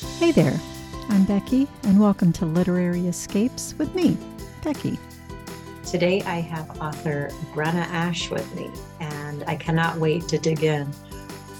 [0.00, 0.58] Hey there,
[1.08, 4.18] I'm Becky, and welcome to Literary Escapes with me,
[4.64, 4.98] Becky.
[5.86, 8.68] Today I have author Brenna Ash with me,
[8.98, 10.92] and I cannot wait to dig in.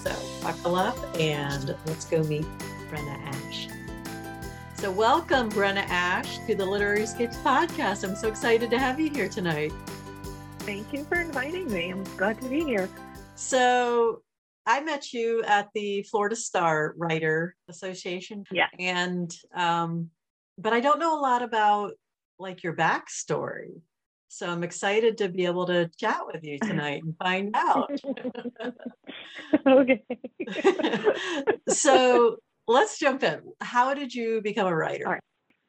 [0.03, 0.13] So
[0.43, 2.45] buckle up and let's go meet
[2.91, 3.69] Brenna Ash.
[4.79, 8.03] So, welcome, Brenna Ash, to the Literary Escapes podcast.
[8.03, 9.73] I'm so excited to have you here tonight.
[10.61, 11.91] Thank you for inviting me.
[11.91, 12.89] I'm glad to be here.
[13.37, 14.23] So,
[14.67, 18.45] I met you at the Florida Star Writer Association.
[18.51, 18.69] Yeah.
[18.79, 20.11] And, um,
[20.59, 21.93] but I don't know a lot about
[22.39, 23.81] like your backstory.
[24.29, 27.91] So I'm excited to be able to chat with you tonight and find out.
[29.67, 30.03] okay.
[31.69, 33.41] so let's jump in.
[33.61, 35.05] How did you become a writer?
[35.05, 35.21] Right.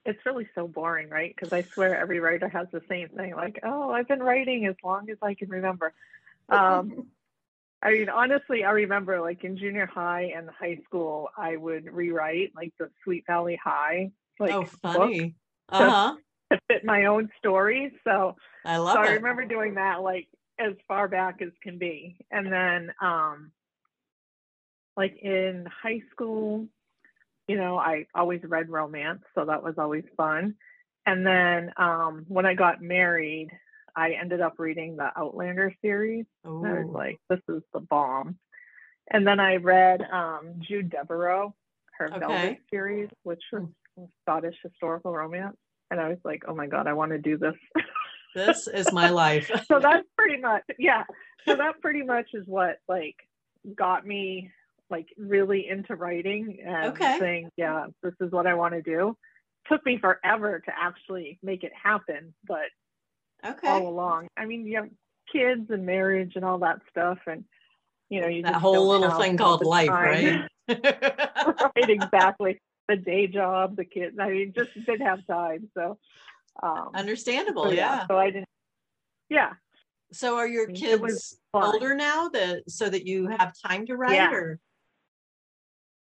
[0.06, 1.34] It's really so boring, right?
[1.36, 4.76] Because I swear every writer has the same thing like, oh, I've been writing as
[4.84, 5.94] long as I can remember.
[6.50, 7.08] Um,
[7.86, 12.52] I mean, honestly, I remember like in junior high and high school, I would rewrite
[12.56, 14.12] like the Sweet Valley High.
[14.40, 15.36] Like, oh, funny.
[15.70, 16.16] Uh huh.
[16.52, 17.94] To fit my own story.
[18.04, 19.10] So I love so it.
[19.10, 20.28] I remember doing that like
[20.60, 22.18] as far back as can be.
[22.32, 23.52] And then um
[24.98, 26.68] like in high school,
[27.48, 30.56] you know, I always read romance, so that was always fun.
[31.06, 33.52] And then um when I got married,
[33.96, 36.26] I ended up reading the Outlander series.
[36.44, 38.38] And I was like, this is the bomb.
[39.12, 41.54] And then I read um Jude Deveraux,
[42.00, 42.20] her Okay.
[42.20, 43.64] Velvet series, which was
[44.24, 45.58] Scottish historical romance.
[45.92, 47.54] And I was like, oh my God, I want to do this.
[48.36, 49.50] this is my life.
[49.68, 51.04] so that's pretty much yeah
[51.48, 53.16] so that pretty much is what like
[53.76, 54.52] got me
[54.90, 57.18] like really into writing and Okay.
[57.20, 59.16] saying yeah this is what i want to do
[59.68, 62.68] took me forever to actually make it happen but
[63.46, 63.68] Okay.
[63.68, 64.90] all along i mean you have
[65.32, 67.44] kids and marriage and all that stuff and
[68.10, 70.50] you know you that just whole don't little thing called life, time.
[70.68, 70.68] right?
[71.76, 75.98] right exactly the day job the kids i mean just didn't have time so
[76.64, 78.06] um Understandable, so, yeah.
[78.10, 78.48] so i didn't
[79.30, 79.54] yeah
[80.14, 84.32] So are your kids older now that so that you have time to write Yeah.
[84.32, 84.60] or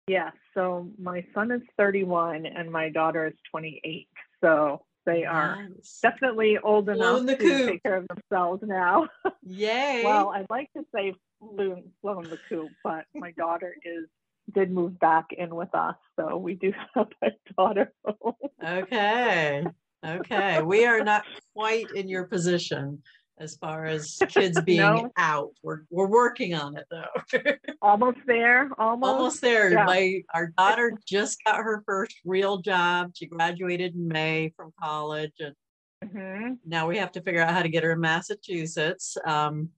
[0.08, 4.08] Yeah, so my son is 31 and my daughter is 28.
[4.42, 6.00] So they are Nice.
[6.04, 7.70] definitely old Blown enough to coop.
[7.70, 9.08] take care of themselves now.
[9.44, 10.04] Yay.
[10.04, 14.06] well, I'd like to say flown, flown the coop, but my daughter is
[14.54, 17.92] did move back in with us, so we do have a daughter.
[18.64, 19.66] okay.
[20.06, 20.62] Okay.
[20.62, 21.24] We are not
[21.56, 23.02] quite in your position
[23.40, 25.12] as far as kids being No.
[25.18, 25.52] out.
[25.64, 27.06] We're we're working on it though.
[27.82, 29.10] almost there, almost.
[29.12, 29.72] Almost there.
[29.72, 29.86] yeah.
[29.86, 33.12] My our daughter just got her first real job.
[33.16, 35.56] She graduated in May from college and
[36.06, 36.60] Mhm.
[36.64, 39.18] now we have to figure out how to get her in Massachusetts.
[39.26, 39.70] Um,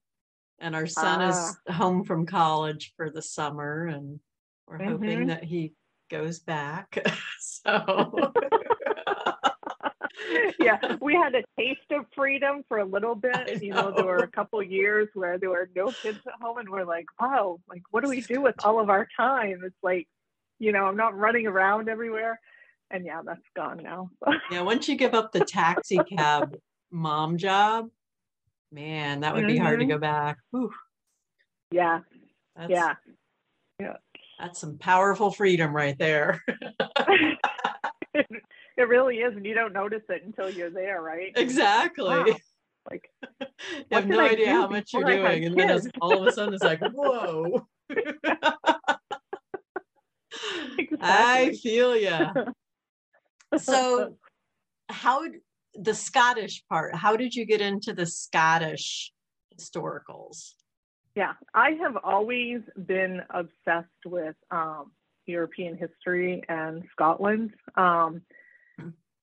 [0.59, 1.29] and our son Ah.
[1.29, 4.19] is home from college for the summer, and
[4.67, 5.27] we're hoping Mhm.
[5.27, 5.73] that he
[6.09, 6.97] goes back.
[7.39, 8.33] so,
[10.59, 13.61] yeah, we had a taste of freedom for a little bit.
[13.61, 16.69] You know, there were a couple years where there were no kids at home, and
[16.69, 19.61] we're like, wow, like what do we do with all of our time?
[19.65, 20.07] It's like,
[20.59, 22.39] you know, I'm not running around everywhere.
[22.91, 24.09] And yeah, that's gone now.
[24.51, 26.57] yeah, once you give up the taxi cab
[26.91, 27.87] mom job,
[28.71, 29.89] man, that would be hard to Mhm.
[29.89, 30.37] go back.
[30.51, 30.71] Whew,
[31.71, 31.99] yeah,
[32.55, 32.95] that's, yeah.
[34.39, 36.43] that's some powerful freedom right there.
[38.79, 41.33] It really is, and you don't notice it until you're there, right?
[41.35, 42.05] exactly.
[42.05, 42.25] Wow.
[42.89, 43.09] Like,
[43.41, 43.47] you
[43.91, 46.27] have no I idea how much you're before I had doing, and then all of
[46.27, 47.67] a sudden it's like, whoa.
[51.01, 52.27] I feel you.
[53.57, 54.15] So,
[54.87, 55.25] how
[55.75, 56.95] the Scottish part?
[56.95, 59.11] How did you get into the Scottish
[59.59, 60.53] historicals?
[61.15, 64.91] Yeah, I have always been obsessed with um,
[65.25, 67.51] European history and Scotland.
[67.75, 68.21] Um.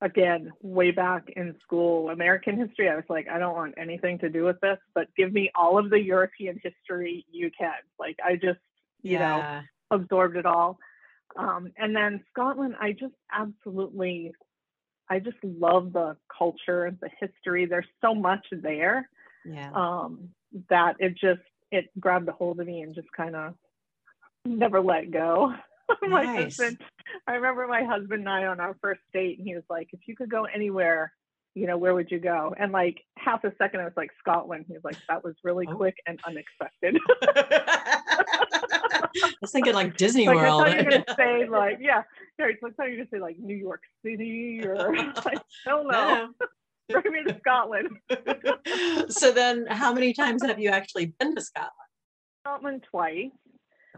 [0.00, 4.28] Again, way back in school, American history, I was like, I don't want anything to
[4.28, 7.72] do with this, but give me all of the European history you can.
[7.98, 8.60] Like, I just,
[9.02, 10.78] you know, absorbed it all.
[11.36, 14.32] Um, and then Scotland, I just absolutely,
[15.08, 17.66] I just love the culture and the history.
[17.66, 19.08] There's so much there
[19.44, 19.70] yeah.
[19.74, 20.30] um,
[20.70, 21.40] that it just
[21.70, 23.54] it grabbed a hold of me and just kind of
[24.44, 25.52] never let go.
[26.02, 26.56] my Nice.
[26.56, 26.78] husband,
[27.26, 30.00] I remember my husband and I on our first date, and he was like, "If
[30.06, 31.12] you could go anywhere,
[31.54, 34.66] you know, where would you go?" And like half a second, I was like, "Scotland."
[34.68, 35.76] He was like, "That was really Oh.
[35.76, 39.08] quick and unexpected." I
[39.40, 40.66] was thinking like Disney like I World.
[40.66, 42.02] thought you were gonna say like, yeah,
[42.38, 44.94] yeah, it's like I thought you were gonna say like New York City or
[45.24, 46.28] like, hell no,
[46.90, 47.00] No.
[47.00, 47.88] bring me to Scotland.
[49.10, 51.72] so then, how many times have you actually been to Scotland?
[52.44, 53.30] Scotland twice.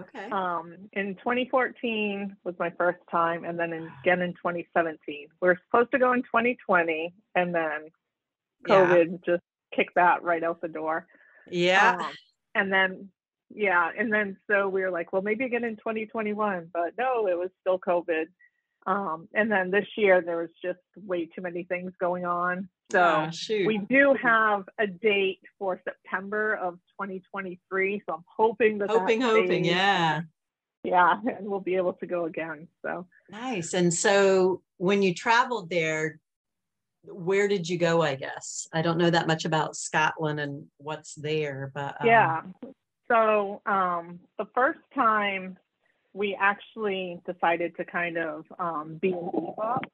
[0.01, 0.29] Okay.
[0.31, 5.29] Um, in 2014 was my first time, and then in, again in 2017.
[5.41, 7.91] We were supposed to go in 2020, and then
[8.67, 8.75] Yeah.
[8.75, 9.43] COVID just
[9.75, 11.07] kicked that right out the door.
[11.51, 11.97] Yeah.
[11.99, 12.13] Um,
[12.55, 13.09] and then,
[13.55, 17.39] yeah, and then so we were like, well, maybe again in 2021, but no, it
[17.39, 18.27] was still COVID.
[18.87, 22.69] Um, and then this year there was just way too many things going on.
[22.91, 23.67] So oh, shoot.
[23.67, 28.03] we do have a date for September of 2023.
[28.07, 29.65] So I'm hoping that that hoping, hoping.
[29.65, 29.67] stays.
[29.67, 30.23] Yeah.
[30.85, 32.67] yeah, and we'll be able to go again.
[32.83, 33.75] So Nice.
[33.75, 36.19] And so when you traveled there,
[37.05, 38.03] where did you go?
[38.03, 42.43] I guess I don't know that much about Scotland and what's there, but um, yeah.
[43.09, 45.59] So um, the first time
[46.13, 49.85] we actually decided to kind of um, be in Bebop.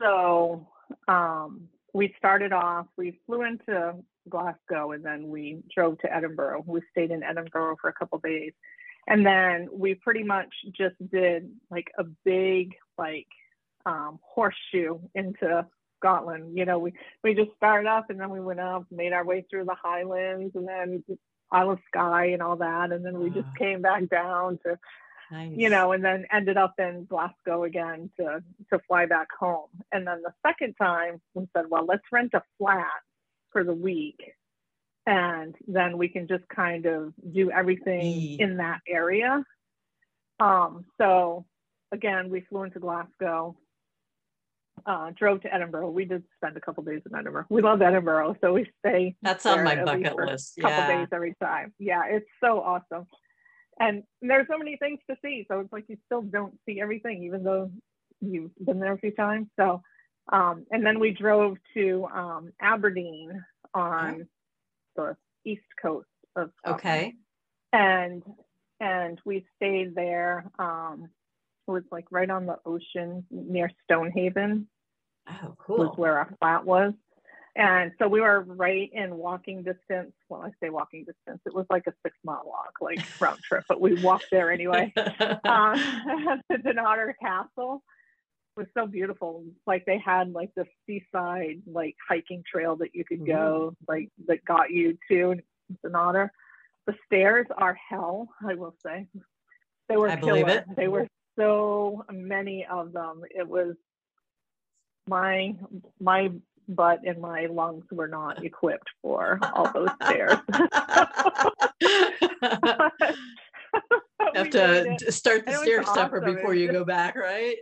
[0.00, 0.66] So
[1.06, 3.94] um, we started off, we flew into
[4.28, 6.64] Glasgow and then we drove to Edinburgh.
[6.66, 8.52] We stayed in Edinburgh for a couple days.
[9.06, 13.28] And then we pretty much just did like a big, like,
[13.86, 15.66] um, horseshoe into
[16.00, 16.56] Scotland.
[16.58, 19.46] You know, we, we just started up and then we went up, made our way
[19.48, 21.04] through the Highlands and then
[21.52, 22.90] Isle of Skye and all that.
[22.90, 24.78] And then we just came back down to
[25.34, 25.52] nice.
[25.56, 28.42] you know, and then ended up in Glasgow again to
[28.72, 29.68] to fly back home.
[29.92, 32.86] And then the second time we said, well, let's rent a flat
[33.52, 34.20] for the week.
[35.06, 39.44] And then we can just kind of do everything in that area.
[40.40, 41.44] Um, so
[41.92, 43.56] again, we flew into Glasgow,
[44.86, 45.90] uh, drove to Edinburgh.
[45.90, 47.46] We did spend a couple days in Edinburgh.
[47.50, 49.14] We love Edinburgh, so we stay.
[49.22, 50.58] that's on my bucket list.
[50.58, 50.98] a couple Yeah.
[51.00, 51.74] days every time.
[51.78, 53.06] Yeah, it's so awesome.
[53.80, 55.44] And there's so many things to see.
[55.50, 57.70] So it's like you still don't see everything, even though
[58.20, 59.48] you've been there a few times.
[59.58, 59.82] So,
[60.32, 63.44] um, and then we drove to um, Aberdeen
[63.74, 64.28] on
[64.96, 66.06] the east coast
[66.36, 66.80] of Scotland.
[66.80, 67.14] Okay.
[67.72, 68.22] And
[68.80, 70.44] and we stayed there.
[70.58, 71.08] Um,
[71.66, 74.68] it was like right on the ocean near Stonehaven
[75.28, 75.78] Oh, cool.
[75.78, 76.92] was where our flat was.
[77.56, 80.12] And so we were right in walking distance.
[80.28, 83.64] Well, I say walking distance, it was like a six mile walk, like round trip,
[83.68, 84.92] but we walked there anyway.
[85.44, 85.74] Um,
[86.48, 87.82] the Dunnottar Castle
[88.56, 89.44] was so beautiful.
[89.66, 94.44] Like they had like the seaside like hiking trail that you could go, like that
[94.44, 95.36] got you to
[95.84, 96.30] Dunnottar.
[96.86, 99.06] The stairs are hell, I will say.
[99.88, 100.58] They were I believe killer.
[100.58, 100.76] it.
[100.76, 101.06] They were
[101.38, 103.22] so many of them.
[103.30, 103.74] It was
[105.08, 105.54] my
[106.00, 106.30] my
[106.68, 110.36] butt and my lungs were not equipped for all those stairs.
[114.34, 115.12] have to it.
[115.12, 116.34] start the stair stepper awesome.
[116.34, 117.56] before you go back, right?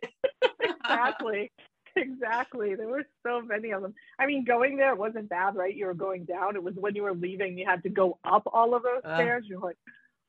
[0.60, 1.50] exactly
[1.96, 5.84] exactly there were so many of them i mean going there wasn't bad right you
[5.84, 8.74] were going down it was when you were leaving you had to go up all
[8.74, 9.16] of those Uh.
[9.16, 9.76] stairs you're like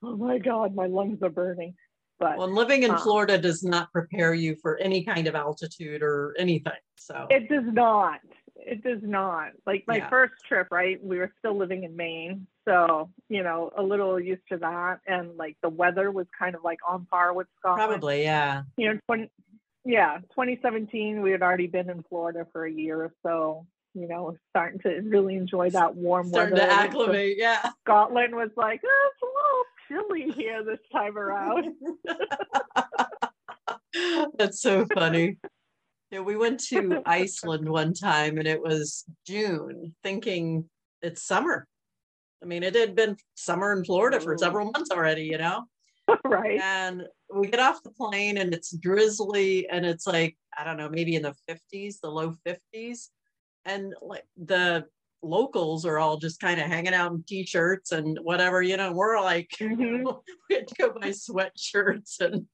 [0.04, 1.74] oh my god my lungs are burning
[2.20, 6.04] but Well, living in Uh, Florida does not prepare you for any kind of altitude
[6.04, 6.74] or anything.
[6.96, 8.20] So it does not
[8.65, 10.10] it does not like my Yeah.
[10.10, 14.42] first trip right we were still living in maine so you know a little used
[14.50, 18.24] to that and like the weather was kind of like on par with scotland probably,
[18.24, 18.63] yeah.
[18.77, 19.30] you know 20,
[19.86, 24.36] yeah 2017 we had already been in florida for a year or so you know
[24.50, 27.69] starting to really enjoy that warm Starting weather Starting to acclimate, yeah.
[27.81, 29.65] scotland was like oh, it's a little
[30.07, 31.74] chilly here this time around
[34.38, 35.38] That's so funny.
[36.13, 40.70] Yeah, we went to Iceland one time and it was June, thinking
[41.01, 41.67] it's summer.
[42.43, 45.63] I mean, it had been summer in Florida for several months already, you know?
[46.24, 47.01] right And
[47.34, 51.15] we get off the plane and it's drizzly and it's like, I don't know, maybe
[51.15, 53.10] in the 50s, the low 50s.
[53.65, 54.86] And like the
[55.24, 59.20] locals are all just kind of hanging out in t-shirts and whatever, you know, we're
[59.20, 60.22] like, Mhm.
[60.50, 62.46] we had to go buy sweatshirts and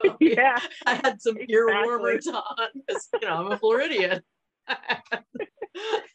[0.04, 1.84] yeah, yeah I had some ear Exactly.
[1.88, 2.42] warmers on
[2.74, 4.22] because, you know, I'm a Floridian.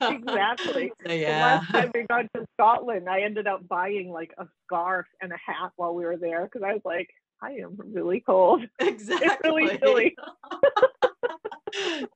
[0.02, 0.92] Exactly.
[1.02, 1.42] So, The yeah.
[1.42, 5.38] last time we got to Scotland, I ended up buying like a scarf and a
[5.38, 7.10] hat while we were there because I was like,
[7.42, 8.66] I am really cold.
[8.80, 9.28] Exactly.
[9.28, 10.16] It's really silly.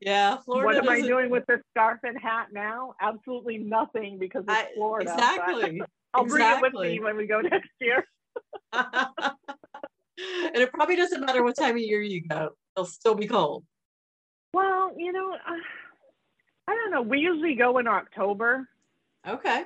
[0.02, 0.66] yeah, Florida.
[0.66, 2.96] what am I doing with this scarf and hat now?
[3.02, 5.14] Absolutely nothing because it's I- Florida.
[5.14, 5.82] Exactly.
[6.14, 8.04] I'll bring it with me when we go next year.
[10.18, 13.64] And it probably doesn't matter what time of year you go; it'll still be cold.
[14.54, 15.54] Well, you know, uh,
[16.68, 17.02] I don't know.
[17.02, 18.68] We usually go in October,
[19.28, 19.66] Okay.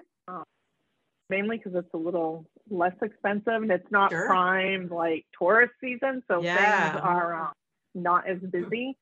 [1.30, 4.26] mainly because it's a little less expensive and it's not Sure.
[4.26, 6.92] prime like tourist season, so Yeah.
[6.92, 7.52] things are uh,
[7.96, 8.98] not as busy.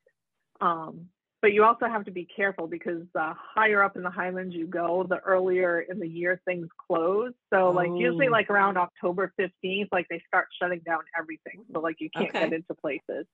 [0.61, 1.09] Um,
[1.41, 4.67] but you also have to be careful because the higher up in the highlands you
[4.67, 7.31] go, the earlier in the year things close.
[7.53, 8.31] So like usually Oh.
[8.31, 11.63] like around October 15th, like they start shutting down everything.
[11.71, 12.39] So like you can't Okay.
[12.49, 13.25] get into places.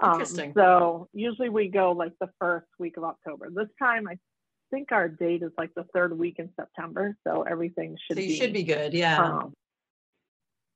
[0.00, 0.52] Um, Interesting.
[0.54, 3.50] so usually we go like the first week of October.
[3.50, 4.16] This time I
[4.70, 7.16] think our date is like the third week in September.
[7.24, 8.94] So everything should So you be should be good.
[8.94, 9.18] Yeah.
[9.24, 9.54] um,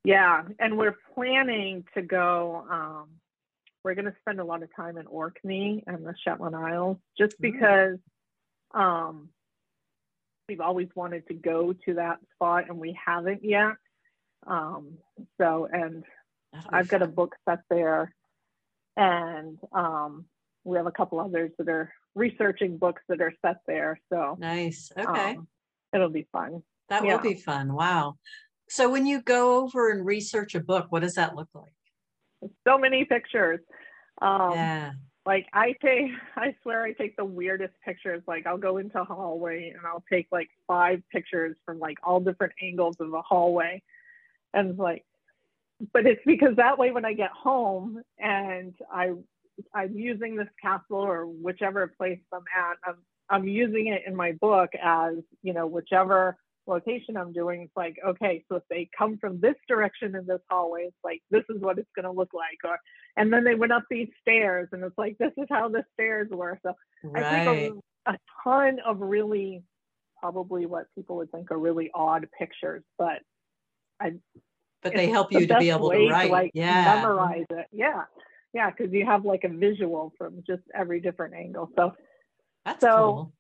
[0.05, 2.67] yeah, and we're planning to go.
[2.69, 3.09] Um,
[3.85, 7.35] we're going to spend a lot of time in Orkney and the Shetland Isles, just
[7.35, 7.37] Ooh.
[7.41, 7.99] because
[8.75, 9.29] um,
[10.49, 13.75] we've always wanted to go to that spot and we haven't yet.
[14.47, 14.99] Um,
[15.41, 16.05] so, and
[16.69, 18.15] I've got a book set there,
[18.97, 20.27] and um,
[20.65, 23.99] we have a couple others that are researching books that are set there.
[24.13, 24.91] So, Nice.
[24.99, 25.37] Okay.
[25.37, 25.49] um,
[25.93, 26.63] it'll be fun.
[26.89, 27.15] that yeah.
[27.15, 27.73] will be fun.
[27.73, 28.17] Wow.
[28.69, 31.73] So when you go over and research a book, what does that look like?
[32.67, 33.61] So many pictures.
[34.21, 34.93] Um, yeah.
[35.27, 38.23] like I take I swear I take the weirdest pictures.
[38.27, 42.21] Like I'll go into a hallway and I'll take like five pictures from like all
[42.21, 43.83] different angles of the hallway.
[44.55, 45.05] And like
[45.93, 49.13] but it's because that way when I get home and I
[49.75, 52.97] I'm using this castle or whichever place I'm at, I'm
[53.31, 57.97] I'm using it in my book as, you know, whichever location I'm doing, it's like,
[58.07, 61.61] okay, so if they come from this direction in this hallway, it's like this is
[61.61, 62.59] what it's gonna look like.
[62.65, 62.79] Or
[63.17, 66.29] and then they went up these stairs and it's like this is how the stairs
[66.31, 66.59] were.
[66.65, 66.75] So
[67.15, 67.75] I think
[68.07, 69.63] a, a ton of really
[70.21, 73.19] probably what people would think are really odd pictures, but
[74.01, 74.13] I
[74.83, 76.31] But they help the you to be able to write.
[76.31, 76.95] like yeah.
[76.97, 77.67] memorize it.
[77.73, 78.05] Yeah.
[78.55, 81.71] Yeah, because you have like a visual from just every different angle.
[81.77, 81.93] So
[82.65, 83.33] That's so- cool.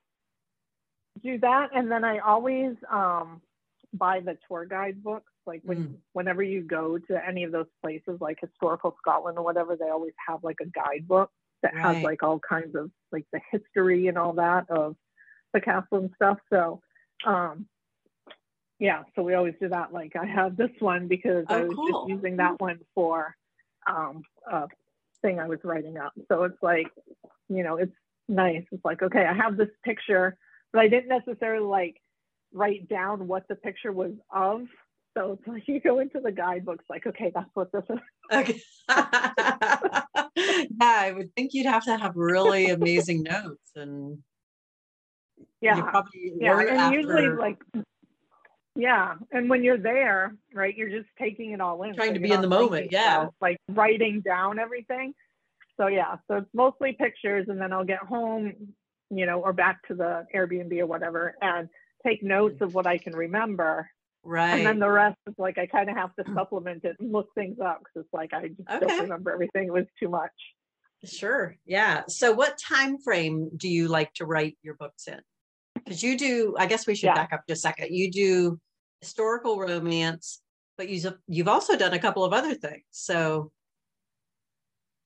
[1.23, 3.41] Do that and then I always um
[3.95, 5.31] buy the tour guide books.
[5.47, 5.97] Like when Mm.
[6.13, 10.15] whenever you go to any of those places like historical Scotland or whatever, they always
[10.27, 11.31] have like a guidebook
[11.63, 14.97] that has like all kinds of like the history and all that of
[15.53, 16.39] the castle and stuff.
[16.51, 16.81] So
[17.27, 17.67] um
[18.79, 19.93] yeah, so we always do that.
[19.93, 21.87] Like I have this one because I Oh, was cool.
[21.87, 23.37] just using that one for
[23.87, 24.69] um a
[25.23, 26.13] thing I was writing up.
[26.29, 26.89] So it's like,
[27.49, 27.93] you know, it's
[28.29, 28.65] nice.
[28.73, 30.37] It's like, okay, I have this picture,
[30.73, 32.01] but I didn't necessarily like
[32.53, 34.63] write down what the picture was of.
[35.17, 37.99] So it's like you go into the guidebooks, like, okay, that's what this is.
[38.33, 38.61] Okay.
[38.89, 40.03] yeah,
[40.81, 44.19] I would think you'd have to have really amazing notes and
[45.61, 46.03] Yeah.
[46.15, 46.59] Yeah.
[46.61, 47.59] And usually like
[48.75, 49.17] yeah.
[49.33, 51.95] And when you're there, right, you're just taking it all in.
[51.95, 53.23] Trying So to be in the moment, yeah.
[53.23, 55.13] about, like writing down everything.
[55.79, 58.53] So yeah, so it's mostly pictures and then I'll get home,
[59.15, 61.69] you know, or back to the Airbnb or whatever and
[62.05, 63.89] take notes of what I can remember.
[64.25, 64.55] right.
[64.57, 67.29] And then the rest is like I kind of have to supplement it and look
[67.35, 68.81] things up because it's like I just Okay.
[68.81, 69.69] don't remember everything.
[69.69, 70.33] It was too much.
[71.05, 71.57] Sure.
[71.67, 72.03] Yeah.
[72.09, 75.21] So what time frame do you like to write your books in?
[75.75, 77.15] Because you do, I guess we should Yeah.
[77.15, 77.89] back up just a second.
[77.95, 78.61] You do
[79.01, 80.41] historical romance,
[80.79, 82.85] but you've you've also done a couple of other things.
[82.91, 83.53] So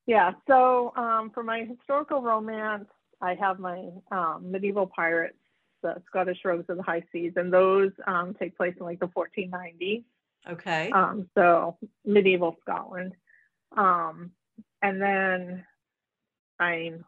[0.05, 0.31] Yeah.
[0.47, 2.87] So um, for my historical romance,
[3.21, 5.37] I have my um, medieval pirates,
[5.81, 9.07] the Scottish Rogues of the High Seas, and those um, take place in like the
[9.07, 10.03] 1490s.
[10.49, 10.91] okay.
[10.91, 13.13] Um, so medieval Scotland.
[13.75, 14.31] Um,
[14.81, 15.65] and then
[16.59, 17.05] I'm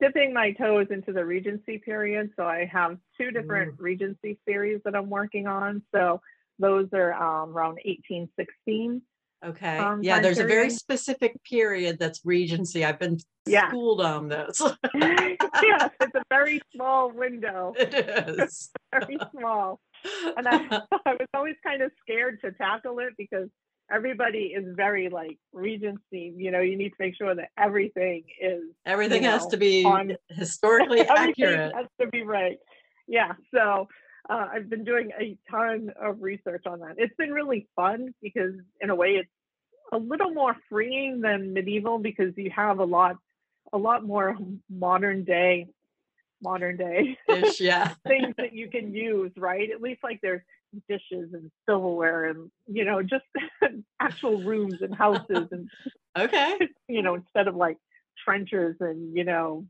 [0.00, 2.30] dipping my toes into the Regency period.
[2.36, 5.82] So I have two different Regency series that I'm working on.
[5.94, 6.20] So
[6.58, 9.02] those are um, around 1816.
[9.44, 9.78] Okay.
[9.78, 12.84] um, yeah, there's a very specific period that's Regency.
[12.84, 13.68] I've been Yeah.
[13.68, 14.60] schooled on this.
[14.94, 17.94] yes, it's a very small window, it
[18.38, 18.70] is.
[18.92, 19.80] very small.
[20.36, 20.56] And I,
[21.06, 23.48] I was always kind of scared to tackle it because
[23.92, 26.32] everybody is very like Regency.
[26.36, 29.56] You know, you need to make sure that everything is Everything you has know, to
[29.58, 31.74] be on- historically everything accurate.
[31.74, 32.58] has to be right.
[33.06, 33.32] Yeah.
[33.54, 33.88] So
[34.28, 36.94] uh, I've been doing a ton of research on that.
[36.96, 39.30] It's been really fun because in a way it's
[39.92, 43.16] a little more freeing than medieval because you have a lot
[43.72, 44.36] a lot more
[44.70, 45.68] modern day
[46.42, 47.94] modern day Ish, yeah.
[48.06, 49.70] things that you can use, right?
[49.70, 50.42] At least like there's
[50.88, 53.24] dishes and silverware and you know just
[54.00, 55.70] actual rooms and houses and
[56.18, 56.56] Okay.
[56.88, 57.76] you know instead of like
[58.24, 59.66] trenchers and you know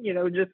[0.00, 0.52] you know just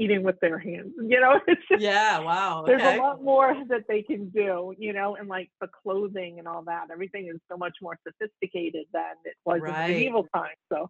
[0.00, 2.18] eating with their hands you know it's just Yeah.
[2.20, 2.64] Wow.
[2.66, 6.48] there's a lot more that they can do you know and like the clothing and
[6.48, 9.90] all that everything is so much more sophisticated than it was Right.
[9.90, 10.88] in medieval times so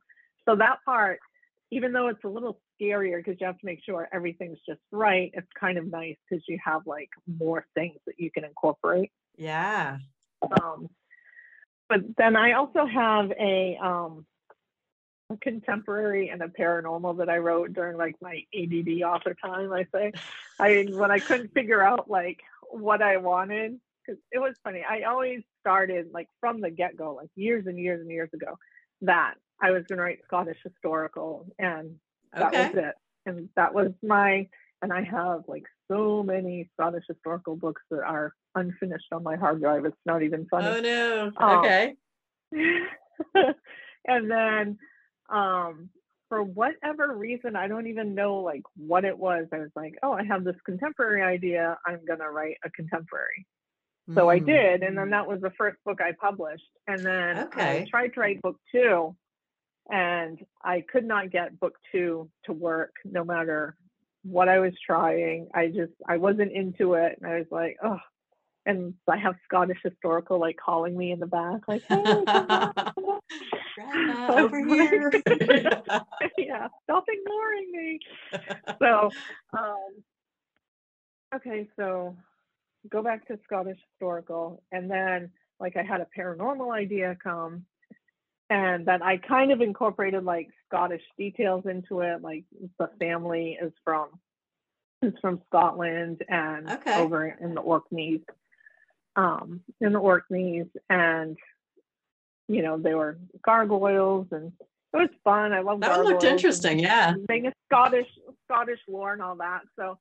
[0.48, 1.18] so that part
[1.72, 5.30] even though it's a little scarier because you have to make sure everything's just right
[5.34, 9.98] it's kind of nice because you have like more things that you can incorporate Yeah.
[10.62, 10.88] um,
[11.88, 14.24] but then I also have a um, a
[15.36, 19.72] contemporary and a paranormal that I wrote during like my ADD author time.
[19.72, 20.12] I say,
[20.58, 24.84] I when I couldn't figure out like what I wanted because it was funny.
[24.88, 28.58] I always started like from the get go, like years and years and years ago,
[29.02, 31.96] that I was going to write Scottish historical, and
[32.34, 32.62] that Okay.
[32.64, 32.94] was it.
[33.26, 34.48] And that was my.
[34.82, 39.60] And I have like so many Scottish historical books that are unfinished on my hard
[39.60, 39.84] drive.
[39.84, 40.68] It's not even funny.
[40.68, 41.32] Oh no.
[41.38, 41.58] Oh.
[41.58, 41.94] Okay.
[44.06, 44.78] and then
[45.30, 45.88] um
[46.28, 50.12] for whatever reason i don't even know like what it was i was like oh
[50.12, 53.46] i have this contemporary idea i'm going to write a contemporary
[54.14, 54.46] so i Mm.
[54.46, 57.82] did and then that was the first book i published and then Okay.
[57.82, 59.14] i tried to write book two
[59.90, 63.76] and i could not get book two to work no matter
[64.22, 67.98] what i was trying i just i wasn't into it and i was like oh
[68.66, 72.04] and I have Scottish historical like calling me in the back, like, hey,
[73.76, 75.12] come on, come on." Grandma, over here.
[76.38, 77.98] yeah, stop ignoring me.
[78.80, 79.10] So,
[79.56, 80.02] um,
[81.34, 82.16] okay, so
[82.90, 87.64] go back to Scottish historical, and then like I had a paranormal idea come,
[88.48, 92.44] and then I kind of incorporated like Scottish details into it, like
[92.78, 94.08] the family is from
[95.02, 96.94] is from Scotland and Okay.
[96.94, 98.20] over in the Orkneys,
[99.16, 101.38] um, in the Orkneys, and
[102.50, 104.52] you know they were gargoyles, and
[104.92, 105.52] it was fun.
[105.52, 106.80] I love that one looked interesting.
[106.80, 107.14] Yeah.
[107.28, 108.08] being a Scottish
[108.44, 109.60] Scottish lore and all that.
[109.78, 109.98] So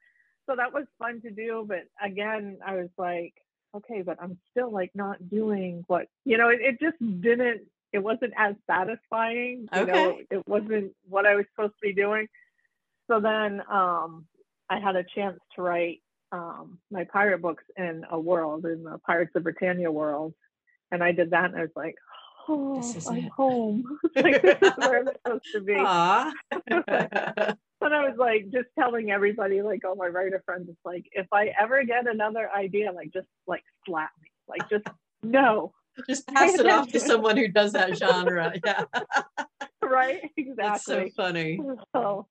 [0.49, 1.63] so that was fun to do.
[1.67, 3.35] But again, I was like,
[3.77, 7.61] okay, but I'm still like not doing what you know, it, it just didn't
[7.93, 9.67] it wasn't as satisfying.
[9.73, 10.25] You know, Okay.
[10.31, 12.27] it wasn't what I was supposed to be doing.
[13.07, 14.25] So then um
[14.71, 16.01] I had a chance to write
[16.31, 20.33] um my pirate books in a world, in the Pirates of Britannia world.
[20.91, 21.93] And I did that and I was like,
[22.51, 23.99] Oh, This is I'm it." home.
[24.15, 25.75] like this is where I'm supposed to be
[27.81, 31.27] and I was like just telling everybody, like all my writer friends, it's like if
[31.31, 34.85] I ever get another idea, like just like slap me, like just
[35.23, 35.73] no,
[36.07, 38.53] Just pass it off to someone who does that genre.
[38.65, 38.83] Yeah.
[39.81, 40.29] right?
[40.55, 41.59] That's so funny.
[41.95, 42.27] So,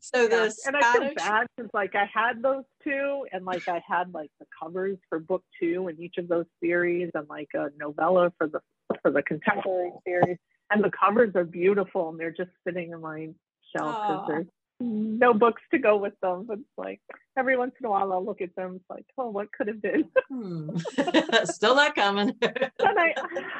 [0.00, 0.28] So yeah.
[0.28, 4.12] the and I feel bad since like I had those two, and like I had
[4.12, 8.32] like the covers for book two in each of those series, and like a novella
[8.38, 8.60] for the
[9.02, 10.38] for the contemporary series,
[10.70, 13.28] and the covers are beautiful, and they're just sitting in my
[13.74, 14.46] shelf because there's
[14.80, 16.44] no books to go with them.
[16.46, 17.00] But it's like
[17.36, 18.76] every once in a while I'll look at them.
[18.76, 20.04] It's like, oh, what could have been?
[20.28, 20.76] Hmm.
[21.44, 22.32] Still not coming.
[22.42, 23.14] and I,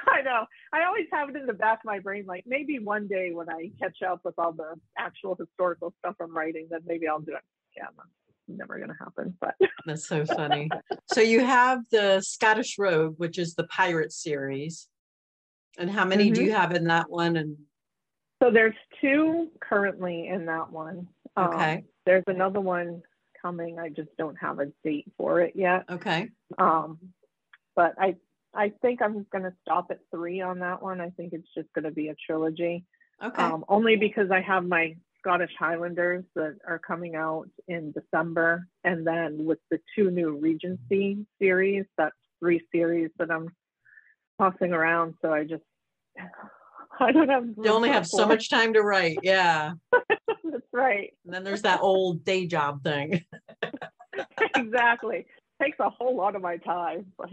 [0.06, 0.44] I know.
[0.72, 3.48] I always have it in the back of my brain, like maybe one day when
[3.48, 7.32] I catch up with all the actual historical stuff I'm writing, then maybe I'll do
[7.32, 7.42] it.
[7.76, 8.08] Yeah, that's
[8.48, 9.36] never gonna happen.
[9.40, 9.54] But
[9.86, 10.70] That's so funny.
[11.12, 14.88] So you have the Scottish Rogue, which is the pirate series.
[15.78, 16.44] And how many do Mhm.
[16.44, 17.36] you have in that one?
[17.36, 17.56] And
[18.42, 21.08] so there's two currently in that one.
[21.36, 21.84] Um, Okay.
[22.04, 23.02] there's another one
[23.40, 23.78] coming.
[23.78, 25.84] I just don't have a date for it yet.
[25.90, 26.30] okay.
[26.58, 26.98] Um,
[27.74, 28.16] but I
[28.56, 31.00] I think I'm just gonna stop at three on that one.
[31.00, 32.84] I think it's just gonna be a trilogy.
[33.22, 33.42] Okay.
[33.42, 39.04] um, only because I have my Scottish Highlanders that are coming out in December, and
[39.06, 43.48] then with the two new Regency series, that's three series that I'm
[44.40, 45.14] tossing around.
[45.22, 45.62] So I just
[47.00, 47.46] I don't have.
[47.62, 49.18] you only have so much time to write.
[49.22, 49.72] Yeah.
[50.44, 53.24] That's right, And then there's that old day job thing.
[54.56, 55.26] exactly.
[55.60, 57.06] Takes a whole lot of my time.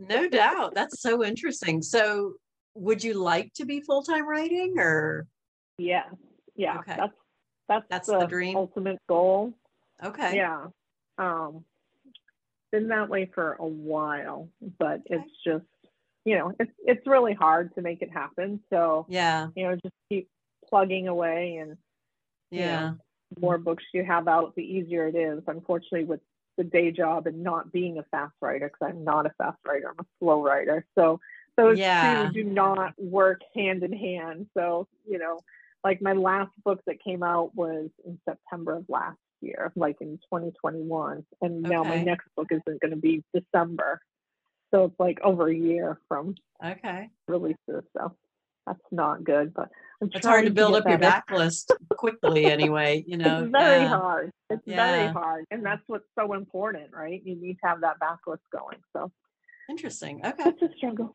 [0.00, 0.74] No doubt.
[0.74, 1.80] That's so interesting.
[1.80, 2.34] So
[2.74, 5.26] would you like to be full-time writing or
[5.78, 6.04] yeah,
[6.56, 6.96] yeah, Okay.
[6.98, 7.12] that's
[7.68, 8.56] that's, That's the, the dream?
[8.56, 9.54] ultimate goal.
[10.04, 10.36] okay.
[10.36, 10.66] Yeah.
[11.16, 11.64] Um,
[12.70, 15.64] been that way for a while, but it's just,
[16.24, 18.60] you know, it's it's really hard to make it happen.
[18.70, 19.48] So, Yeah.
[19.54, 20.28] you know, just keep
[20.68, 21.76] plugging away and
[22.50, 22.94] Yeah.
[23.34, 25.42] the more books you have out, the easier it is.
[25.46, 26.20] Unfortunately, with
[26.56, 29.90] the day job and not being a fast writer, because I'm not a fast writer,
[29.90, 30.86] I'm a slow writer.
[30.94, 31.20] So
[31.56, 32.26] those Yeah.
[32.26, 34.48] two do not work hand in hand.
[34.54, 35.40] So, you know,
[35.82, 40.18] like my last book that came out was in September of last year, like in
[40.30, 41.26] 2021.
[41.42, 44.00] And now my next book isn't going to be December.
[44.74, 46.34] So it's like over a year from
[46.64, 47.08] Okay.
[47.28, 47.84] releases.
[47.96, 48.16] So
[48.66, 49.68] that's not good, but
[50.02, 53.42] I'm It's hard to build up your backlist quickly anyway, you know.
[53.44, 53.88] It's very yeah.
[53.88, 54.30] hard.
[54.50, 55.44] It's very hard.
[55.52, 57.22] And that's what's so important, right?
[57.24, 58.78] You need to have that backlist going.
[58.92, 59.12] So
[59.70, 60.20] Interesting.
[60.26, 60.42] Okay.
[60.48, 61.14] it's a struggle.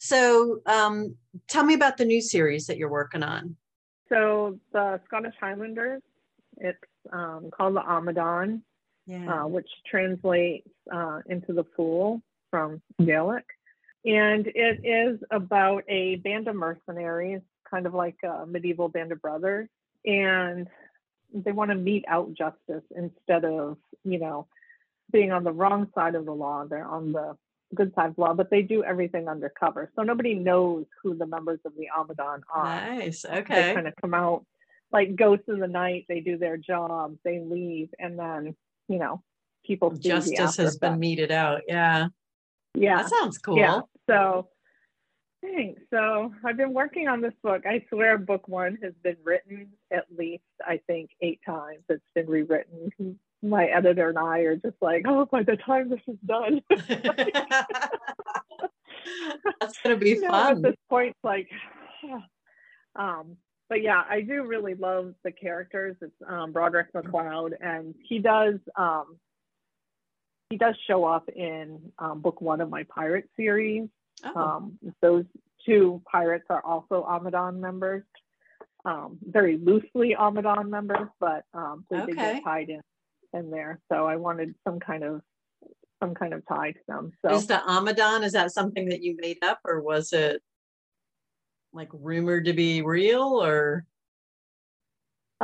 [0.00, 1.14] So um
[1.46, 3.56] tell me about the new series that you're working on.
[4.08, 6.02] So the Scottish Highlanders,
[6.56, 6.78] it's
[7.12, 8.62] um, called the Amadan,
[9.06, 9.44] Yeah.
[9.44, 12.22] uh, which translates uh, into the Fool
[12.54, 13.44] from Gaelic.
[14.04, 19.20] And it is about a band of mercenaries kind of like a medieval band of
[19.20, 19.68] brothers,
[20.04, 20.68] and
[21.32, 24.46] they want to mete out justice instead of, you know,
[25.10, 26.64] being on the wrong side of the law.
[26.64, 27.36] They're on the
[27.74, 29.90] good side of law, but they do everything undercover.
[29.96, 32.64] So nobody knows who the members of the Amadan are.
[32.64, 33.24] Nice.
[33.24, 33.62] Okay.
[33.62, 34.46] They kind of come out
[34.92, 36.04] like ghosts in the night.
[36.08, 38.54] They do their job, they leave, and then,
[38.86, 39.24] you know,
[39.66, 41.62] people see the Justice has been meted out.
[41.66, 42.08] Yeah.
[42.74, 43.02] Yeah.
[43.02, 43.56] That sounds cool.
[43.58, 43.80] Yeah.
[44.08, 44.48] So
[45.42, 45.80] thanks.
[45.90, 47.64] So I've been working on this book.
[47.66, 51.84] I swear book one has been written at least, I think, eight times.
[51.88, 53.18] It's been rewritten.
[53.42, 56.62] My editor and I are just like, oh, by the time this is done.
[59.60, 60.56] That's gonna be you know, fun.
[60.56, 61.48] At this point, like,
[62.96, 63.36] um,
[63.68, 65.96] but yeah, I do really love the characters.
[66.00, 69.18] It's um, Broderick McLeod, and he does um,
[70.54, 73.88] he does show up in um, book one of my pirate series.
[74.24, 75.24] Oh, Um, those
[75.66, 78.04] two pirates are also Amadan members,
[78.84, 82.34] um, very loosely Amadan members, but um, they did Okay.
[82.34, 82.80] get tied in
[83.32, 83.80] in there.
[83.90, 85.22] So I wanted some kind of
[86.00, 87.10] some kind of tie to them.
[87.26, 90.40] So is the Amadan, is that something that you made up or was it
[91.72, 93.86] like rumored to be real or?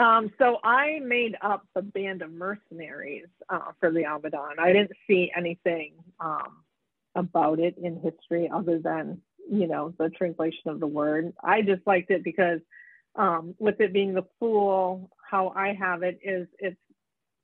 [0.00, 4.58] Um, so I made up the band of mercenaries uh, for the Amadan.
[4.58, 6.64] I didn't see anything um,
[7.14, 11.34] about it in history other than, you know, the translation of the word.
[11.44, 12.60] I just liked it because
[13.14, 16.80] um, with it being the fool, how I have it is it's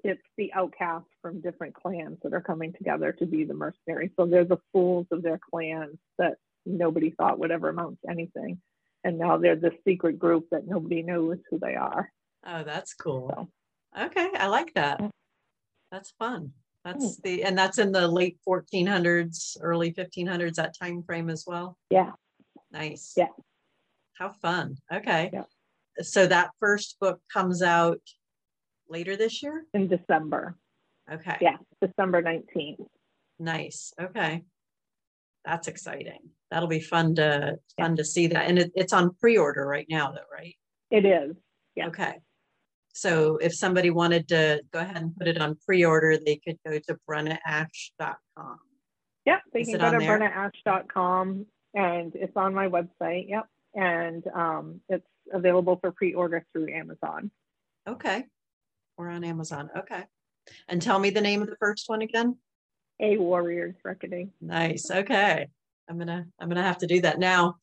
[0.02, 4.12] it's the outcasts from different clans that are coming together to be the mercenaries.
[4.16, 8.60] So they're the fools of their clans that nobody thought would ever amount to anything.
[9.04, 12.10] And now they're the secret group that nobody knows who they are.
[12.46, 13.30] Oh, that's cool.
[13.96, 14.04] So.
[14.06, 15.00] Okay, I like that.
[15.00, 15.10] Mm.
[15.90, 16.52] That's fun.
[16.84, 17.22] That's mm.
[17.22, 21.76] the and that's in the late 1400s, early 1500s, that time frame as well.
[21.90, 22.12] Yeah.
[22.70, 23.14] Nice.
[23.16, 23.28] Yeah.
[24.18, 24.76] How fun.
[24.92, 25.30] Okay.
[25.32, 25.44] Yeah.
[26.00, 28.00] So that first book comes out
[28.88, 29.64] later this year?
[29.74, 30.56] in December.
[31.10, 31.36] Okay.
[31.40, 32.86] Yeah, December 19th.
[33.38, 33.92] Nice.
[34.00, 34.44] Okay.
[35.44, 36.30] That's exciting.
[36.50, 37.84] That'll be fun to Yeah.
[37.84, 38.48] fun to see that.
[38.48, 40.56] And it, it's on pre-order right now though, right?
[40.90, 41.36] It is.
[41.74, 41.88] Yeah.
[41.88, 42.14] Okay.
[42.96, 46.78] So if somebody wanted to go ahead and put it on pre-order, they could go
[46.78, 48.58] to brennaash.com.
[49.26, 50.18] Yep, they Is can go to there?
[50.18, 53.28] brennaash.com and it's on my website.
[53.28, 53.46] Yep.
[53.74, 57.30] And um, it's available for pre order through Amazon.
[57.86, 58.24] Okay.
[58.96, 59.68] We're on Amazon.
[59.76, 60.04] Okay.
[60.66, 62.38] And tell me the name of the first one again.
[63.00, 64.30] A Warrior's Reckoning.
[64.40, 64.90] Nice.
[64.90, 65.48] Okay.
[65.88, 67.56] I'm gonna I'm gonna have to do that now.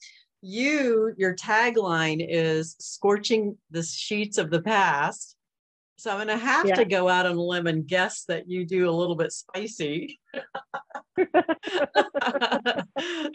[0.46, 5.38] You your tagline is scorching the sheets of the past.
[5.98, 6.76] So I'm gonna have Yeah.
[6.76, 10.20] to go out on a limb and guess that you do a little bit spicy.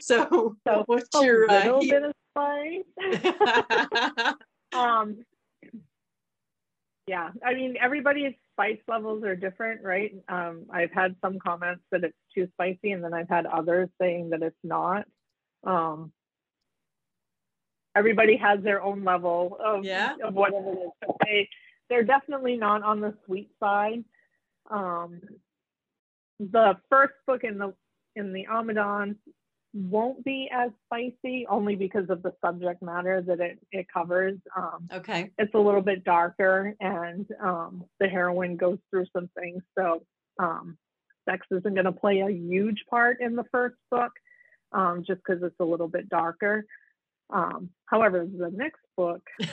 [0.01, 2.85] so So, what's A your uh, little heat- bit of spice.
[4.75, 5.25] um,
[7.07, 10.13] yeah, I mean, everybody's spice levels are different, right?
[10.29, 14.29] Um, I've had some comments that it's too spicy, and then I've had others saying
[14.31, 15.07] that it's not.
[15.65, 16.13] Um,
[17.99, 20.15] everybody has their own level of, Yeah.
[20.23, 20.91] of whatever it is.
[21.01, 21.49] But they,
[21.89, 24.05] they're definitely not on the sweet side.
[24.71, 25.21] Um,
[26.39, 27.75] the first book in the
[28.15, 29.17] in the Amadan
[29.75, 34.39] won't be as spicy only because of the subject matter that it, it covers.
[34.57, 35.31] Um, okay.
[35.39, 39.63] it's a little bit darker and um, the heroine goes through some things.
[39.77, 40.03] So
[40.39, 40.79] um,
[41.29, 44.13] sex isn't going to play a huge part in the first book
[44.73, 46.65] um, just because it's a little bit darker.
[47.31, 49.23] Um, however, the next book,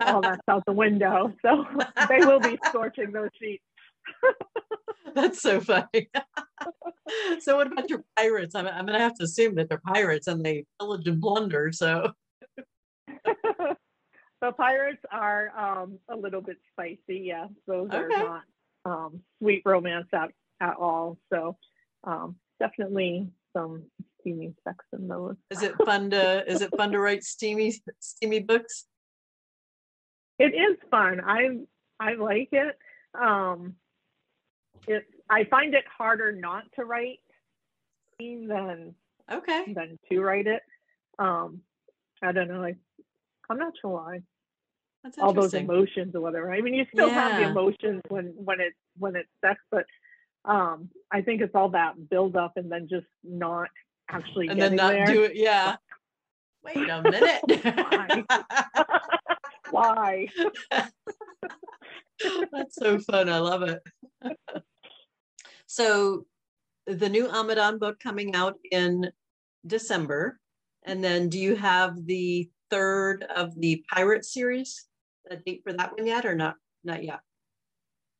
[0.00, 1.32] all that's out the window.
[1.42, 1.66] So
[2.08, 3.64] they will be scorching those sheets.
[5.14, 6.10] That's so funny.
[7.40, 8.54] so what about your pirates?
[8.54, 11.70] I'm, I'm gonna have to assume that they're pirates and they pillage and plunder.
[11.72, 12.10] So
[13.06, 17.20] the pirates are um, a little bit spicy.
[17.22, 18.42] Yeah, those are not
[18.84, 20.30] um, sweet romance at,
[20.60, 21.18] at all.
[21.32, 21.56] So
[22.04, 23.84] um, definitely some
[24.24, 25.36] steamy sex in those.
[25.50, 28.86] is it fun to is it fun to write steamy steamy books?
[30.38, 31.20] It is fun.
[31.24, 31.58] I
[32.00, 32.78] I like it.
[33.20, 33.74] Um,
[34.86, 37.20] it I find it harder not to write
[38.18, 38.94] than
[39.30, 39.72] Okay.
[39.74, 40.62] than to write it.
[41.18, 41.60] Um,
[42.22, 42.62] I don't know.
[42.62, 42.74] I,
[43.48, 44.20] I'm not sure why.
[45.02, 46.50] That's all those emotions or whatever.
[46.50, 49.84] I mean, you still have the emotions when when it's when it's sex, but
[50.46, 53.68] um, I think it's all that build up and then just not
[54.08, 55.06] actually and then not there.
[55.06, 55.32] do it.
[55.34, 55.76] Yeah.
[56.64, 57.42] Wait a minute.
[59.70, 60.28] Why?
[60.70, 63.28] That's so fun.
[63.28, 63.82] I love it.
[65.66, 66.26] so
[66.86, 69.10] the new Amadan book coming out in
[69.66, 70.38] December.
[70.86, 74.86] And then do you have the third of the Pirate series?
[75.30, 76.56] A date for that one yet, or not?
[76.82, 77.20] Not yet.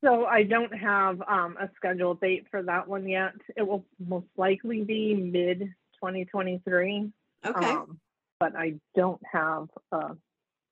[0.05, 3.33] So I don't have um, a scheduled date for that one yet.
[3.57, 5.61] It will most likely be mid
[5.95, 7.11] 2023.
[7.47, 7.67] Okay.
[7.67, 7.99] Um,
[8.39, 10.11] but I don't have a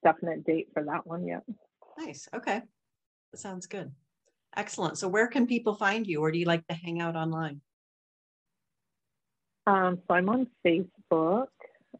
[0.04, 1.44] definite date for that one yet.
[1.98, 2.28] Nice.
[2.34, 2.60] Okay.
[3.32, 3.90] That sounds good.
[4.54, 4.98] Excellent.
[4.98, 7.62] So where can people find you or do you like to hang out online?
[9.66, 11.46] Um, so I'm on Facebook.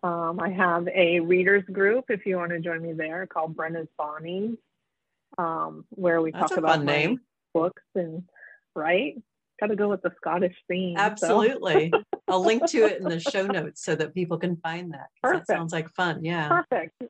[0.02, 3.88] Um, I have a readers group if you want to join me there called Brenna's
[3.96, 4.58] Bonnie,
[5.38, 7.20] um, where we That's talk about name.
[7.54, 8.22] books and
[8.74, 9.14] right.
[9.60, 10.96] Got to go with the Scottish theme.
[10.96, 11.92] so- Absolutely.
[12.28, 15.08] I'll link to it in the show notes so that people can find that.
[15.22, 15.48] Perfect.
[15.48, 16.24] That sounds like fun.
[16.24, 16.48] Yeah.
[16.48, 17.02] Perfect.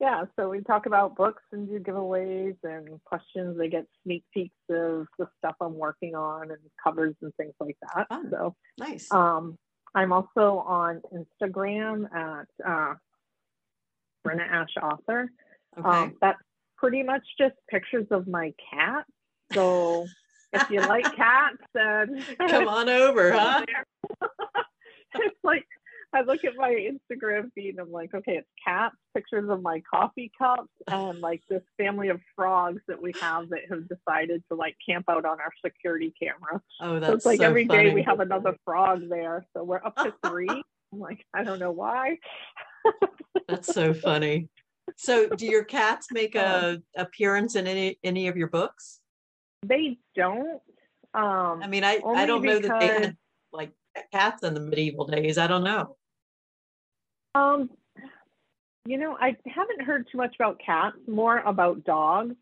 [0.00, 3.56] Yeah, so we talk about books and do giveaways and questions.
[3.56, 7.76] They get sneak peeks of the stuff I'm working on and covers and things like
[7.94, 8.08] that.
[8.08, 8.28] Fun.
[8.30, 9.06] So Nice.
[9.12, 9.56] um,
[9.94, 12.94] I'm also on Instagram at uh,
[14.26, 15.30] Brenna Ash Author.
[15.78, 15.88] Okay.
[15.88, 16.40] Um, that's
[16.82, 19.04] pretty much just pictures of my cat.
[19.52, 20.06] So
[20.52, 23.64] if you like cats, then Come on over, huh?
[25.14, 25.64] it's like
[26.12, 29.80] I look at my Instagram feed and I'm like, okay, it's cats, pictures of my
[29.88, 34.56] coffee cups, and like this family of frogs that we have that have decided to
[34.56, 36.60] like camp out on our security camera.
[36.80, 37.94] Oh, that's so it's like so every day funny.
[37.94, 39.46] we have another frog there.
[39.56, 40.48] So we're up to three.
[40.50, 42.18] I'm like, I don't know why.
[43.48, 44.50] That's so funny.
[44.96, 49.00] So do your cats make a appearance in any any of your books?
[49.66, 50.60] They don't.
[51.14, 53.16] Um, I mean, I I don't know that they had
[53.52, 53.72] like
[54.12, 55.38] cats in the medieval days.
[55.38, 55.96] I don't know.
[57.34, 57.70] Um,
[58.84, 62.34] you know, I haven't heard too much about cats, more about dogs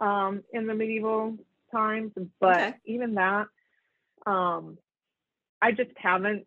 [0.00, 1.36] um, in the medieval
[1.72, 2.12] times.
[2.40, 2.74] But Okay.
[2.84, 3.46] even that,
[4.26, 4.78] um,
[5.62, 6.46] I just haven't,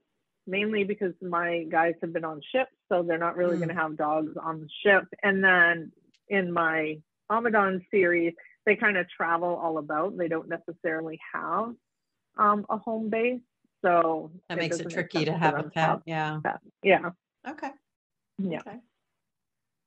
[0.49, 3.59] mainly because my guys have been on ships, so they're not really Mm.
[3.59, 5.05] going to have dogs on the ship.
[5.23, 5.91] And then
[6.27, 8.33] in my Amadan series,
[8.65, 10.17] they kind of travel all about.
[10.17, 11.75] They don't necessarily have
[12.37, 13.41] um, a home base.
[13.83, 16.01] So That makes it tricky to have a pet.
[16.05, 16.39] Yeah.
[16.83, 17.11] Yeah.
[17.47, 17.71] Okay.
[18.37, 18.59] Yeah.
[18.59, 18.77] Okay.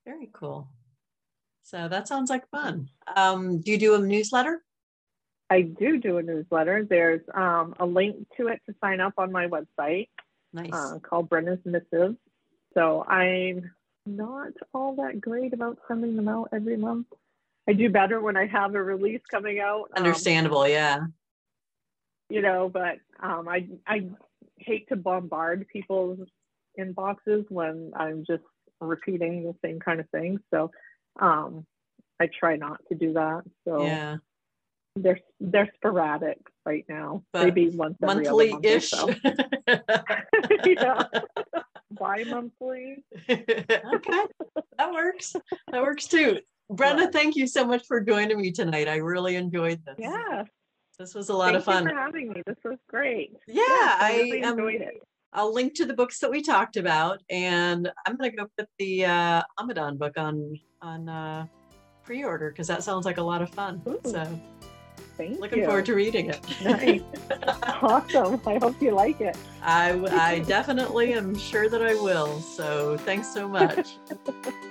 [0.04, 0.68] Very cool.
[1.62, 2.88] So that sounds like fun.
[3.16, 4.62] Um, do you do a newsletter?
[5.50, 6.84] I do do a newsletter.
[6.88, 10.08] There's um, a link to it to sign up on my website
[10.52, 10.72] Nice.
[10.72, 12.16] uh, called Brenna's Missive.
[12.74, 13.70] So I'm
[14.06, 17.06] not all that great about sending them out every month.
[17.68, 19.90] I do better when I have a release coming out.
[19.96, 20.66] um, Understandable.
[20.66, 21.06] Yeah.
[22.28, 24.08] you know, but um, I I
[24.58, 26.18] hate to bombard people's
[26.78, 28.42] inboxes when I'm just
[28.80, 30.40] repeating the same kind of thing.
[30.50, 30.70] So
[31.20, 31.66] um,
[32.18, 33.42] I try not to do that.
[33.64, 34.16] So Yeah.
[34.96, 37.22] They're they're sporadic right now.
[37.32, 38.90] But Maybe once Monthly month ish.
[38.90, 39.10] so.
[40.66, 41.04] yeah.
[41.92, 43.04] Bi-monthly.
[43.28, 44.22] okay.
[44.78, 45.34] That works.
[45.70, 46.40] That works too.
[46.70, 48.88] Brenda, thank you so much for joining me tonight.
[48.88, 49.96] I really enjoyed this.
[49.98, 50.44] Yeah.
[50.98, 51.84] This was a lot of Thank fun.
[51.84, 52.42] you for having me.
[52.46, 53.32] This was great.
[53.48, 54.94] Yeah, Yes, I really um, enjoyed it.
[55.32, 59.06] I'll link to the books that we talked about, and I'm gonna go put the
[59.06, 61.46] uh, Amadan book on on uh,
[62.04, 63.80] pre-order because that sounds like a lot of fun.
[63.88, 64.40] Ooh, so
[65.28, 65.66] Thank looking you.
[65.66, 66.40] forward to reading it.
[66.62, 67.02] Nice.
[67.82, 68.40] awesome.
[68.46, 69.36] I hope you like it.
[69.62, 72.40] I definitely am sure that I will.
[72.40, 73.98] So thanks so much.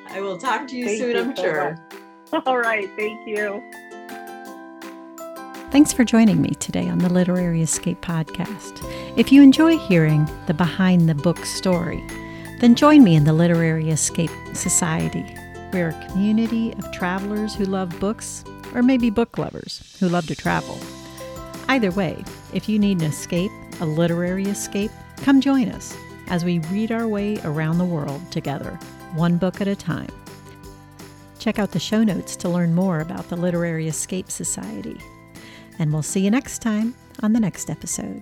[0.10, 1.16] I will talk to you Thank soon.
[1.16, 1.88] you I'm so sure.
[2.46, 2.90] All right.
[2.96, 3.62] Thank you.
[5.72, 8.82] Thanks for joining me today on the Literary Escape podcast.
[9.18, 12.04] If you enjoy hearing the behind the book story,
[12.60, 15.26] then join me in the Literary Escape Society.
[15.72, 20.36] We're a community of travelers who love books, or maybe book lovers who love to
[20.36, 20.78] travel.
[21.68, 25.96] Either way, if you need an escape, a literary escape, come join us
[26.28, 28.80] as we read our way around the world together,
[29.14, 30.10] one book at a time.
[31.40, 34.98] Check out the show notes to learn more about the Literary Escape Society.
[35.80, 38.22] And we'll see you next time on the next episode.